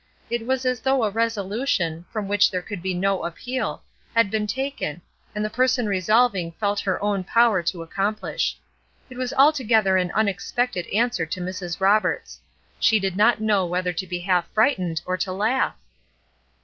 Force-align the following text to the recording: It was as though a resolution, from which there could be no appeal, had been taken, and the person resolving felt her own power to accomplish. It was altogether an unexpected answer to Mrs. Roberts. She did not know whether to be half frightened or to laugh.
It 0.31 0.47
was 0.47 0.65
as 0.65 0.79
though 0.79 1.03
a 1.03 1.11
resolution, 1.11 2.05
from 2.09 2.27
which 2.27 2.49
there 2.49 2.63
could 2.63 2.81
be 2.81 2.95
no 2.95 3.23
appeal, 3.23 3.83
had 4.15 4.31
been 4.31 4.47
taken, 4.47 5.03
and 5.35 5.45
the 5.45 5.49
person 5.51 5.85
resolving 5.85 6.53
felt 6.53 6.79
her 6.79 6.99
own 7.03 7.23
power 7.23 7.61
to 7.61 7.83
accomplish. 7.83 8.57
It 9.11 9.17
was 9.19 9.31
altogether 9.31 9.97
an 9.97 10.11
unexpected 10.15 10.87
answer 10.87 11.27
to 11.27 11.39
Mrs. 11.39 11.79
Roberts. 11.79 12.39
She 12.79 12.99
did 12.99 13.15
not 13.15 13.41
know 13.41 13.63
whether 13.67 13.93
to 13.93 14.07
be 14.07 14.21
half 14.21 14.47
frightened 14.55 15.03
or 15.05 15.17
to 15.17 15.31
laugh. 15.31 15.75